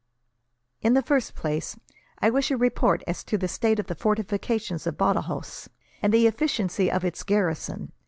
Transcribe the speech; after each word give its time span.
"In 0.81 0.95
the 0.95 1.03
first 1.03 1.35
place, 1.35 1.77
I 2.17 2.31
wish 2.31 2.49
a 2.49 2.57
report 2.57 3.03
as 3.05 3.23
to 3.25 3.37
the 3.37 3.47
state 3.47 3.77
of 3.77 3.85
the 3.85 3.93
fortifications 3.93 4.87
of 4.87 4.97
Badajos, 4.97 5.69
and 6.01 6.11
the 6.11 6.25
efficiency 6.25 6.89
of 6.91 7.05
its 7.05 7.21
garrison. 7.21 7.91